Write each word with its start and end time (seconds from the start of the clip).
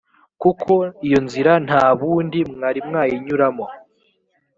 kuko 0.41 0.73
iyo 1.07 1.19
nzira 1.25 1.53
nta 1.65 1.83
bundi 1.97 2.39
mwari 2.53 2.79
mwayinyura. 2.87 3.47